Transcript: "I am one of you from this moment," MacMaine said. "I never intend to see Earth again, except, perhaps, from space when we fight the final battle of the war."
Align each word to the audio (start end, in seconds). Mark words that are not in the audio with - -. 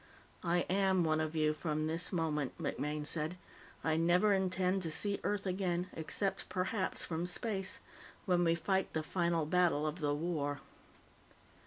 "I 0.43 0.61
am 0.61 1.03
one 1.03 1.21
of 1.21 1.35
you 1.35 1.53
from 1.53 1.85
this 1.85 2.11
moment," 2.11 2.57
MacMaine 2.57 3.05
said. 3.05 3.37
"I 3.83 3.97
never 3.97 4.33
intend 4.33 4.81
to 4.81 4.89
see 4.89 5.19
Earth 5.23 5.45
again, 5.45 5.91
except, 5.93 6.49
perhaps, 6.49 7.03
from 7.05 7.27
space 7.27 7.77
when 8.25 8.43
we 8.43 8.55
fight 8.55 8.93
the 8.93 9.03
final 9.03 9.45
battle 9.45 9.85
of 9.85 9.99
the 9.99 10.15
war." 10.15 10.61